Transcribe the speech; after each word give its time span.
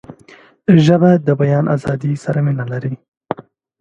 ژبه 0.85 1.11
د 1.27 1.27
بیان 1.41 1.65
آزادۍ 1.75 2.13
سره 2.23 2.39
مینه 2.45 2.65
لري 2.71 2.93